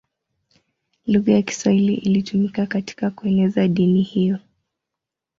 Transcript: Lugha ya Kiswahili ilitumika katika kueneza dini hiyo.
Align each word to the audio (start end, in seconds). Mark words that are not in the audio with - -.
Lugha 1.07 1.33
ya 1.33 1.41
Kiswahili 1.41 1.93
ilitumika 1.93 2.65
katika 2.65 3.11
kueneza 3.11 3.67
dini 3.67 4.01
hiyo. 4.01 4.39